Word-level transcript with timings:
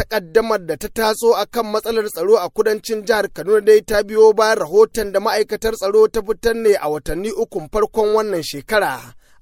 takaddamar 0.00 0.60
da 0.66 0.76
ta 0.76 0.88
taso 0.88 1.28
akan 1.36 1.66
matsalar 1.72 2.06
tsaro 2.10 2.36
a 2.38 2.48
kudancin 2.48 3.00
jihar 3.06 3.26
Kaduna 3.36 3.60
dai 3.68 3.80
ta 3.88 4.02
biyo 4.08 4.32
bayan 4.38 4.58
rahoton 4.62 5.08
da 5.12 5.18
ma'aikatar 5.20 5.74
tsaro 5.76 6.02
ta 6.14 6.20
fitar 6.26 6.54
ne 6.64 6.72
a 6.74 6.86
watanni 6.92 7.30
ukun 7.42 7.68
farkon 7.72 8.08
wannan 8.16 8.42
shekara. 8.50 8.94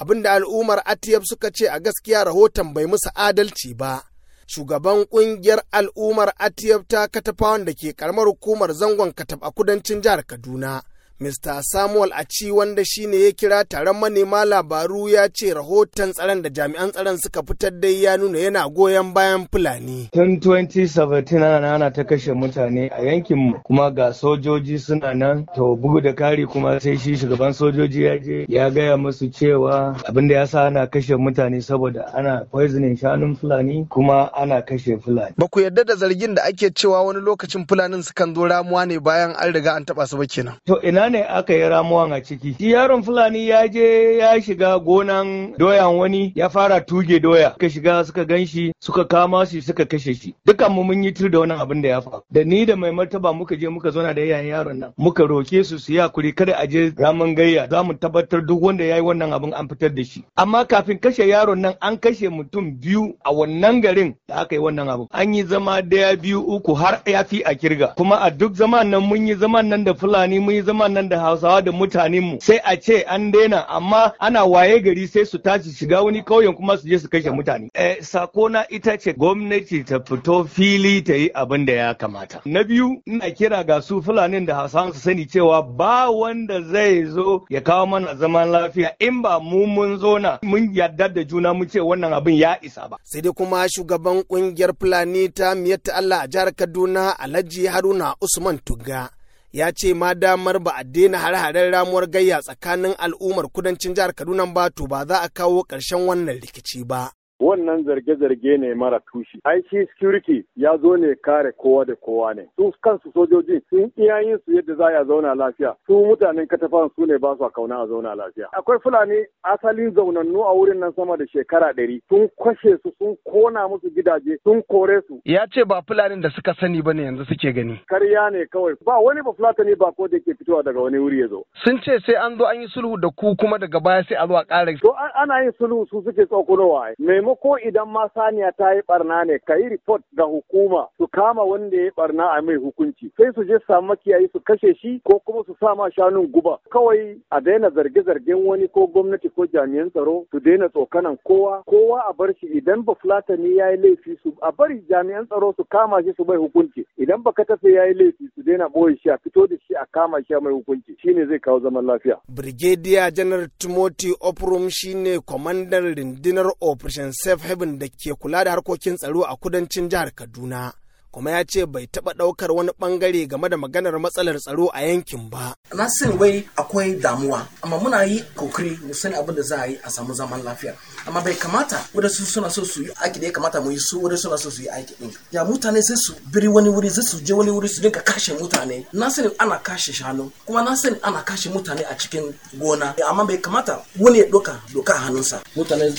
Abinda 0.00 0.32
al'ummar 0.36 0.80
Atiyab 0.92 1.22
suka 1.30 1.48
ce 1.56 1.64
a 1.68 1.78
gaskiya 1.84 2.20
rahoton 2.28 2.68
bai 2.74 2.86
musu 2.90 3.08
adalci 3.14 3.70
ba. 3.80 4.02
Shugaban 4.46 5.04
ƙungiyar 5.12 5.60
al'ummar 5.72 6.30
Atiyab 6.38 6.82
ta 6.88 7.08
katafawan 7.08 7.64
da 7.64 7.72
ke 7.72 7.92
karamar 7.96 8.26
hukumar 8.28 8.70
zangon 8.74 9.12
katab 9.12 9.40
a 9.42 9.50
kudancin 9.56 10.02
jihar 10.02 10.20
Kaduna. 10.26 10.82
Mr. 11.22 11.62
Samuel 11.62 12.10
Aci 12.12 12.50
wanda 12.50 12.84
shine 12.84 13.24
ya 13.24 13.32
kira 13.32 13.64
taron 13.64 13.96
manema 13.98 14.44
labaru 14.44 15.08
ya 15.08 15.28
ce 15.28 15.54
rahoton 15.54 16.12
tsaron 16.12 16.42
da 16.42 16.48
jami'an 16.50 16.90
tsaron 16.92 17.16
suka 17.18 17.42
fitar 17.42 17.70
dai 17.80 18.02
ya 18.02 18.16
nuna 18.16 18.38
yana 18.38 18.68
goyon 18.68 19.14
bayan 19.14 19.46
Fulani. 19.52 20.08
Tun 20.12 20.36
2017 20.36 21.36
ana 21.44 21.74
ana 21.74 21.90
ta 21.92 22.04
kashe 22.04 22.32
mutane 22.32 22.90
a 22.90 23.02
yankin 23.04 23.54
kuma 23.62 23.90
ga 23.90 24.12
sojoji 24.12 24.78
suna 24.78 25.14
nan 25.14 25.46
to 25.54 25.76
bugu 25.76 26.00
da 26.02 26.12
kari 26.12 26.46
kuma 26.46 26.80
sai 26.80 26.96
shi 26.98 27.16
shugaban 27.16 27.52
sojoji 27.52 28.02
ya 28.04 28.18
je 28.18 28.44
ya 28.48 28.70
gaya 28.70 28.96
musu 28.96 29.28
cewa 29.30 29.96
abin 30.04 30.28
da 30.28 30.34
ya 30.34 30.46
sa 30.46 30.66
ana 30.66 30.86
kashe 30.86 31.16
mutane 31.16 31.62
saboda 31.62 32.14
ana 32.14 32.44
poisoning 32.50 32.96
shanun 32.96 33.36
Fulani 33.36 33.86
kuma 33.88 34.34
ana 34.34 34.62
kashe 34.62 34.98
Fulani. 34.98 35.34
Ba 35.38 35.46
ku 35.48 35.60
yarda 35.60 35.84
da 35.84 35.94
zargin 35.94 36.34
da 36.34 36.42
ake 36.44 36.70
cewa 36.74 37.02
wani 37.02 37.20
lokacin 37.20 37.66
Fulanin 37.66 38.02
sukan 38.02 38.34
zo 38.34 38.46
ramuwa 38.48 38.86
ne 38.86 38.98
bayan 38.98 39.34
an 39.38 39.52
riga 39.54 39.74
an 39.74 39.84
taba 39.84 40.06
su 40.06 40.16
ba 40.18 40.26
kenan. 40.26 40.54
To 40.66 40.80
ina 40.82 41.11
ne 41.12 41.22
aka 41.28 41.54
yi 41.54 41.68
ramuwan 41.68 42.12
a 42.12 42.20
ciki. 42.22 42.56
Shi 42.58 42.70
yaron 42.72 43.02
Fulani 43.02 43.48
ya 43.48 43.68
je 43.68 44.16
ya 44.18 44.40
shiga 44.42 44.78
gonan 44.78 45.54
doyan 45.58 45.94
wani 45.96 46.32
ya 46.34 46.48
fara 46.48 46.80
tuge 46.80 47.20
doya. 47.20 47.52
Suka 47.52 47.70
shiga 47.70 48.04
suka 48.04 48.24
gan 48.24 48.46
shi 48.46 48.72
suka 48.80 49.04
kama 49.04 49.46
shi 49.46 49.60
suka 49.62 49.84
kashe 49.84 50.14
shi. 50.14 50.34
Dukan 50.46 50.72
mu 50.72 50.84
mun 50.84 51.04
yi 51.04 51.12
tur 51.12 51.28
da 51.30 51.38
wannan 51.38 51.60
abin 51.60 51.82
da 51.82 51.88
ya 51.88 52.00
faru. 52.00 52.22
Da 52.30 52.44
ni 52.44 52.64
da 52.66 52.76
mai 52.76 52.90
martaba 52.90 53.32
muka 53.32 53.56
je 53.56 53.68
muka 53.68 53.90
zauna 53.90 54.14
da 54.14 54.20
yayan 54.22 54.46
yaron 54.46 54.78
nan. 54.78 54.92
Muka 54.98 55.26
roke 55.26 55.64
su 55.64 55.78
su 55.78 55.92
yi 55.92 55.98
haƙuri 55.98 56.34
kada 56.34 56.56
a 56.58 56.66
je 56.66 56.92
ramin 56.96 57.34
gayya. 57.34 57.68
Za 57.70 57.82
mu 57.82 57.92
tabbatar 57.94 58.46
duk 58.46 58.62
wanda 58.62 58.84
ya 58.84 58.96
yi 58.96 59.02
wannan 59.02 59.32
abin 59.32 59.52
an 59.54 59.68
fitar 59.68 59.94
da 59.94 60.02
shi. 60.04 60.24
Amma 60.36 60.64
kafin 60.64 60.98
kashe 60.98 61.28
yaron 61.28 61.60
nan 61.60 61.74
an 61.80 61.96
kashe 61.98 62.28
mutum 62.28 62.72
biyu 62.80 63.14
a 63.24 63.32
wannan 63.32 63.82
garin 63.82 64.14
da 64.28 64.34
aka 64.42 64.54
yi 64.56 64.60
wannan 64.60 64.88
abin. 64.88 65.06
An 65.10 65.34
yi 65.34 65.42
zama 65.44 65.80
ɗaya 65.82 66.16
biyu 66.16 66.40
uku 66.40 66.74
har 66.74 67.02
ya 67.06 67.22
fi 67.24 67.42
a 67.44 67.54
ƙirga. 67.54 67.94
Kuma 67.96 68.16
a 68.22 68.30
duk 68.30 68.54
zaman 68.54 68.90
nan 68.90 69.02
mun 69.02 69.26
yi 69.28 69.34
zaman 69.34 69.68
nan 69.68 69.84
da 69.84 69.92
Fulani 69.94 70.38
mun 70.38 70.54
yi 70.54 70.62
zaman 70.62 70.92
nan 70.94 71.01
da 71.08 71.18
Hausawa 71.20 71.62
da 71.62 71.72
mutanenmu 71.72 72.40
sai 72.42 72.58
a 72.64 72.76
ce 72.76 73.04
an 73.06 73.30
daina 73.32 73.66
amma 73.68 74.12
ana 74.20 74.44
waye 74.44 74.80
gari 74.82 75.06
sai 75.08 75.24
su 75.24 75.38
tashi 75.38 75.70
shiga 75.70 76.02
wani 76.02 76.22
kauyen 76.22 76.54
kuma 76.54 76.76
su 76.78 76.88
je 76.88 76.98
su 76.98 77.08
kashe 77.08 77.30
mutane. 77.30 77.70
Eh, 77.74 77.96
sakona 78.00 78.66
ita 78.68 78.96
ce 78.98 79.12
gwamnati 79.12 79.84
ta 79.84 80.00
fito 80.00 80.44
fili 80.44 81.02
ta 81.02 81.14
yi 81.14 81.30
abin 81.34 81.64
da 81.66 81.72
ya 81.72 81.94
kamata. 81.94 82.40
Na 82.44 82.64
biyu 82.64 83.02
ina 83.06 83.30
kira 83.30 83.64
ga 83.64 83.80
su 83.82 84.02
Fulanin 84.02 84.46
da 84.46 84.54
Hausawa 84.54 84.92
su 84.94 85.00
sani 85.00 85.26
cewa 85.26 85.62
ba 85.62 86.10
wanda 86.10 86.60
zai 86.60 87.04
zo 87.04 87.44
ya 87.50 87.60
kawo 87.60 87.86
mana 87.86 88.14
zaman 88.14 88.48
lafiya 88.50 88.94
in 88.98 89.22
ba 89.22 89.40
mu 89.40 89.66
mun 89.66 89.98
zo 89.98 90.18
na 90.18 90.38
mun 90.42 90.70
yarda 90.74 91.08
da 91.08 91.24
juna 91.24 91.54
mu 91.54 91.64
ce 91.66 91.80
wannan 91.80 92.12
abin 92.12 92.36
ya 92.36 92.58
isa 92.64 92.88
ba. 92.88 92.96
Sai 93.04 93.20
dai 93.20 93.32
kuma 93.32 93.68
shugaban 93.68 94.22
ƙungiyar 94.28 94.72
Fulani 94.78 95.28
ta 95.28 95.54
miyatta 95.54 95.94
Allah 95.94 96.20
a 96.22 96.28
jihar 96.28 96.52
Kaduna 96.54 97.14
Alhaji 97.18 97.66
Haruna 97.68 98.14
Usman 98.20 98.58
Tugga. 98.58 99.21
Ya 99.52 99.72
ce 99.72 99.94
ma 99.94 100.14
damar 100.14 100.58
ba 100.60 100.72
a 100.76 100.84
daina 100.84 101.18
hare-haren 101.18 101.70
ramuwar 101.72 102.06
gayya 102.10 102.40
tsakanin 102.42 102.94
al'ummar 102.98 103.48
kudancin 103.52 103.94
jihar 103.94 104.14
Kaduna 104.14 104.46
ba 104.46 104.70
to 104.70 104.86
ba 104.86 105.04
za 105.06 105.20
a 105.22 105.28
kawo 105.28 105.62
ƙarshen 105.64 106.06
wannan 106.06 106.40
rikici 106.40 106.84
ba. 106.84 107.12
Wannan 107.42 107.84
zarge-zarge 107.84 108.56
ne 108.58 108.74
mara 108.74 109.00
tushe. 109.00 109.38
Ai 109.44 109.62
shi 109.70 109.86
security 109.86 110.44
ya 110.56 110.76
zo 110.78 110.96
ne 110.96 111.14
kare 111.14 111.52
kowa 111.52 111.84
da 111.84 111.94
kowa 111.96 112.34
ne. 112.34 112.46
Su 112.56 112.72
kansu 112.80 113.12
sojoji 113.14 113.60
sun 113.70 113.90
iya 113.96 114.20
yin 114.20 114.38
su 114.44 114.52
yadda 114.52 114.74
za 114.74 114.86
a 115.00 115.04
zauna 115.04 115.34
lafiya. 115.34 115.74
Su 115.86 115.92
mutanen 116.06 116.46
katafan 116.46 116.88
su 116.96 117.06
ne 117.06 117.18
ba 117.18 117.34
su 117.36 117.44
ƙauna 117.50 117.82
a 117.82 117.86
zauna 117.86 118.14
lafiya. 118.14 118.46
Akwai 118.52 118.78
Fulani 118.82 119.24
asalin 119.42 119.90
zaunannu 119.94 120.42
a 120.44 120.54
wurin 120.54 120.78
nan 120.80 120.92
sama 120.96 121.16
da 121.16 121.24
shekara 121.26 121.72
ɗari. 121.72 122.00
Sun 122.08 122.28
kwashe 122.36 122.78
su 122.82 122.92
sun 122.98 123.16
kona 123.30 123.68
musu 123.68 123.90
gidaje 123.90 124.38
sun 124.44 124.62
kore 124.62 125.00
su. 125.08 125.20
Ya 125.24 125.46
ce 125.50 125.64
ba 125.64 125.82
Fulanin 125.82 126.20
da 126.22 126.30
suka 126.30 126.54
sani 126.60 126.82
ba 126.82 126.92
ne 126.94 127.02
yanzu 127.02 127.24
suke 127.24 127.52
gani. 127.54 127.80
Karya 127.88 128.30
ne 128.32 128.46
kawai. 128.46 128.74
Ba 128.86 128.98
wani 129.02 129.22
ba 129.22 129.32
Fulatani 129.32 129.74
ba 129.78 129.90
ko 129.92 130.06
da 130.08 130.18
ke 130.18 130.34
fitowa 130.38 130.62
daga 130.62 130.80
wani 130.80 130.98
wuri 130.98 131.20
ya 131.20 131.28
zo. 131.28 131.44
Sun 131.64 131.80
ce 131.82 131.98
sai 132.06 132.14
an 132.14 132.38
zo 132.38 132.44
an 132.46 132.60
yi 132.60 132.68
sulhu 132.68 133.00
da 133.00 133.10
ku 133.10 133.34
kuma 133.36 133.58
daga 133.58 133.80
baya 133.80 134.04
sai 134.08 134.14
a 134.16 134.26
zo 134.26 134.34
a 134.36 134.44
ƙara. 134.44 134.78
To 134.80 134.94
ana 135.16 135.42
yin 135.42 135.52
sulhu 135.58 135.86
su 135.90 136.02
suke 136.06 136.26
tsokunowa. 136.26 136.94
Maimako 137.32 137.58
idan 137.68 137.88
ma 137.88 138.08
saniya 138.14 138.52
ta 138.56 138.72
yi 138.74 138.82
barna 138.88 139.24
ne 139.24 139.38
ka 139.38 139.54
yi 139.56 139.68
report 139.68 140.02
ga 140.16 140.24
hukuma 140.24 140.86
su 140.98 141.06
kama 141.08 141.42
wanda 141.42 141.76
ya 141.76 141.84
yi 141.84 141.90
barna 141.96 142.28
a 142.36 142.42
mai 142.42 142.56
hukunci. 142.56 143.10
Sai 143.16 143.32
su 143.34 143.44
je 143.44 143.58
samu 143.66 143.86
makiyayi 143.88 144.28
su 144.32 144.40
kashe 144.40 144.74
shi 144.80 145.00
ko 145.04 145.18
kuma 145.24 145.42
su 145.46 145.56
sa 145.60 145.74
ma 145.74 145.88
shanun 145.90 146.26
guba. 146.32 146.58
Kawai 146.70 147.16
a 147.30 147.40
daina 147.40 147.70
zarge-zargen 147.70 148.44
wani 148.44 148.68
ko 148.68 148.86
gwamnati 148.86 149.28
ko 149.34 149.46
jami'an 149.46 149.90
tsaro 149.90 150.26
su 150.30 150.40
daina 150.40 150.68
tsokanan 150.68 151.16
kowa. 151.24 151.62
Kowa 151.66 152.02
a 152.10 152.12
bar 152.12 152.34
shi 152.40 152.46
idan 152.46 152.82
ba 152.84 152.94
fulatani 153.00 153.56
ya 153.56 153.70
yi 153.70 153.76
laifi 153.76 154.16
su 154.22 154.34
a 154.42 154.52
bari 154.52 154.84
jami'an 154.88 155.26
tsaro 155.26 155.52
su 155.56 155.64
kama 155.64 156.02
shi 156.02 156.12
su 156.16 156.24
mai 156.24 156.36
hukunci. 156.36 156.84
Idan 156.98 157.22
ba 157.22 157.32
ka 157.32 157.44
tafi 157.44 157.72
ya 157.72 157.86
yi 157.86 157.94
laifi 157.94 158.28
su 158.34 158.42
daina 158.42 158.66
ɓoye 158.68 158.96
shi 159.02 159.10
a 159.10 159.16
fito 159.18 159.46
da 159.46 159.56
shi 159.66 159.74
a 159.74 159.86
kama 159.90 160.20
shi 160.26 160.34
a 160.34 160.40
mai 160.40 160.52
hukunci. 160.52 160.96
Shine 161.00 161.24
zai 161.26 161.38
kawo 161.40 161.60
zaman 161.60 161.84
lafiya. 161.86 162.20
Brigadier 162.28 163.10
General 163.10 163.48
Timothy 163.58 164.12
Oprum 164.20 164.68
shine 164.70 165.18
kwamandan 165.20 165.94
rundunar 165.96 166.52
Operation 166.60 167.12
Safe 167.22 167.42
Haven 167.48 167.78
da 167.78 167.86
ke 167.88 168.14
kula 168.18 168.44
da 168.44 168.50
harkokin 168.50 168.96
tsaro 168.96 169.22
a 169.22 169.36
kudancin 169.36 169.88
jihar 169.88 170.10
Kaduna. 170.10 170.72
Kuma 171.12 171.30
ya 171.30 171.44
ce 171.44 171.66
bai 171.66 171.86
taɓa 171.86 172.12
ɗaukar 172.18 172.50
wani 172.56 172.72
ɓangare 172.80 173.26
game 173.28 173.48
da 173.48 173.56
maganar 173.56 173.98
matsalar 174.00 174.36
tsaro 174.40 174.66
a 174.72 174.80
yankin 174.88 175.28
ba. 175.30 175.54
Na 175.74 175.86
sani 175.88 176.14
wai 176.16 176.48
akwai 176.56 176.96
damuwa, 177.02 177.46
amma 177.62 177.76
muna 177.78 178.04
yi 178.04 178.24
ƙoƙari 178.36 178.80
mu 178.82 178.94
sani 178.94 179.14
abin 179.16 179.34
da 179.36 179.42
za 179.42 179.56
a 179.62 179.66
yi 179.68 179.78
a 179.84 179.90
samu 179.90 180.14
zaman 180.14 180.40
lafiya. 180.42 180.74
Amma 181.06 181.20
bai 181.20 181.34
kamata 181.34 181.84
wadansu 181.94 182.24
suna 182.24 182.48
so 182.50 182.64
su 182.64 182.82
yi 182.84 182.90
aiki 183.04 183.20
da 183.20 183.26
ya 183.26 183.32
kamata 183.32 183.60
mu 183.62 183.70
yi 183.70 183.78
su 183.78 184.00
wadansu 184.00 184.22
suna 184.22 184.38
so 184.38 184.48
su 184.50 184.62
yi 184.62 184.68
aiki 184.68 184.94
ɗin. 185.00 185.12
Ya 185.32 185.44
mutane 185.44 185.82
sai 185.82 185.96
su 185.96 186.14
biri 186.32 186.48
wani 186.48 186.68
wuri 186.70 186.88
sai 186.90 187.02
su 187.04 187.20
je 187.20 187.34
wani 187.34 187.50
wuri 187.50 187.68
su 187.68 187.82
dinka 187.82 188.00
kashe 188.00 188.32
mutane. 188.40 188.86
Na 188.94 189.10
sani 189.10 189.28
ana 189.38 189.58
kashe 189.58 189.92
shanu, 189.92 190.32
kuma 190.46 190.62
na 190.64 190.74
sani 190.74 190.96
ana 191.02 191.22
kashe 191.22 191.50
mutane 191.52 191.84
a 191.90 191.94
cikin 191.94 192.32
gona. 192.56 192.94
Amma 193.06 193.26
bai 193.26 193.36
kamata 193.36 193.84
wani 194.00 194.18
ya 194.20 194.24
doka 194.30 194.58
a 194.88 194.92
hannunsa. 194.98 195.42
Mutane 195.56 195.92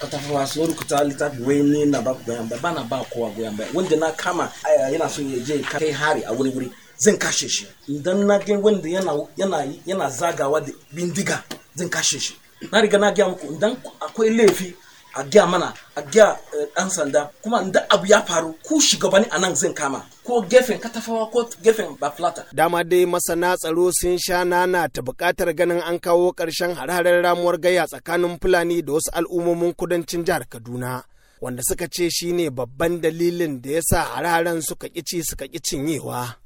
katafawa 0.00 0.46
sun 0.46 0.66
rubuta 0.68 1.00
littafi 1.04 1.40
wai 1.42 1.62
ni 1.62 1.86
na 1.86 2.00
ba 2.02 2.12
goyon 2.26 2.46
baya, 2.48 2.60
ba 2.60 2.72
na 2.72 2.82
ba 2.82 3.04
kowa 3.10 3.30
goyon 3.30 3.56
baya. 3.56 3.70
Wanda 3.72 3.96
na 3.96 4.10
kama 4.12 4.33
kama 4.34 4.50
yana 4.92 5.08
son 5.08 5.30
ya 5.30 5.38
je 5.38 5.58
kai 5.62 5.90
hari 5.92 6.22
a 6.24 6.32
wuri 6.32 6.50
wuri 6.50 6.70
zan 6.98 7.16
kashe 7.18 7.48
shi 7.48 7.66
idan 7.88 8.26
na 8.26 8.38
ga 8.38 8.58
wanda 8.58 8.88
yana 8.88 9.12
yana 9.36 9.64
yana 9.86 10.10
zagawa 10.10 10.60
da 10.60 10.72
bindiga 10.92 11.42
zan 11.74 11.88
kashe 11.88 12.18
shi 12.20 12.34
na 12.72 12.80
riga 12.80 12.98
na 12.98 13.12
gaya 13.12 13.28
muku 13.28 13.46
idan 13.54 13.76
akwai 14.00 14.30
laifi 14.30 14.74
a 15.14 15.22
gaya 15.24 15.46
mana 15.46 15.72
a 15.96 16.02
gaya 16.02 16.36
dan 16.76 16.90
sanda 16.90 17.30
kuma 17.42 17.62
idan 17.62 17.82
abu 17.90 18.06
ya 18.06 18.22
faru 18.22 18.54
ku 18.66 18.80
shugabanni 18.80 19.28
a 19.30 19.38
nan 19.38 19.54
zan 19.54 19.74
kama 19.74 20.02
ko 20.24 20.42
gefen 20.42 20.78
katafawa 20.80 21.30
ko 21.30 21.48
gefen 21.62 21.96
baflata. 22.00 22.44
Dama 22.52 22.82
dai 22.84 23.06
masana 23.06 23.56
tsaro 23.56 23.90
sun 23.92 24.18
sha 24.18 24.44
nana 24.44 24.88
ta 24.88 25.02
buƙatar 25.02 25.54
ganin 25.54 25.82
an 25.84 25.98
kawo 26.00 26.32
ƙarshen 26.32 26.74
hare-haren 26.74 27.22
ramuwar 27.22 27.58
gayya 27.60 27.86
tsakanin 27.86 28.38
Fulani 28.40 28.82
da 28.82 28.92
wasu 28.92 29.10
al'ummomin 29.12 29.74
kudancin 29.74 30.24
jihar 30.24 30.48
Kaduna. 30.48 31.04
Wanda 31.44 31.62
suka 31.62 31.86
ce 31.94 32.08
shi 32.10 32.32
ne 32.32 32.50
babban 32.50 33.00
dalilin 33.02 33.60
da 33.62 33.70
ya 33.76 33.82
sa 33.82 33.98
hararen 34.16 34.60
suka 34.62 34.88
ƙici 34.88 35.20
suka 35.22 35.44
ƙi 35.46 35.60
cinyewa. 35.60 36.36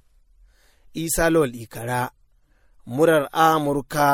Isa 0.94 1.30
Lawal 1.30 1.54
Ikara, 1.54 2.10
murar 2.86 3.28
Amurka 3.32 4.08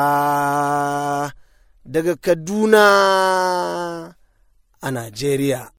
daga 1.85 2.15
Kaduna 2.15 2.85
a 4.81 4.87
Najeriya. 4.91 5.71